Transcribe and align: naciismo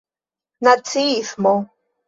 naciismo 0.63 1.55